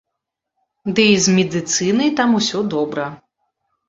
Ды 0.99 1.03
і 1.09 1.17
з 1.25 1.35
медыцынай 1.39 2.09
там 2.21 2.29
усё 2.39 2.59
добра. 2.73 3.05